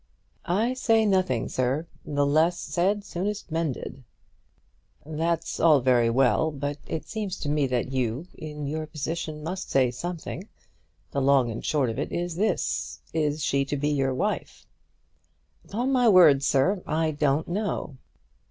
[0.47, 1.85] "I say nothing, sir.
[2.05, 4.03] The less said the soonest mended."
[5.05, 9.69] "That's all very well; but it seems to me that you, in your position, must
[9.69, 10.49] say something.
[11.11, 13.03] The long and the short of it is this.
[13.13, 14.65] Is she to be your wife?"
[15.65, 17.97] "Upon my word, sir, I don't know."